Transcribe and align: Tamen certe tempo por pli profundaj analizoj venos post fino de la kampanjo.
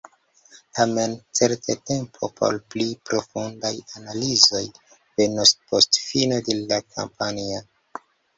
Tamen 0.77 1.11
certe 1.39 1.75
tempo 1.89 2.29
por 2.41 2.57
pli 2.75 2.87
profundaj 3.09 3.71
analizoj 4.01 4.63
venos 4.95 5.53
post 5.69 6.01
fino 6.07 6.41
de 6.51 6.59
la 6.65 6.81
kampanjo. 6.97 7.63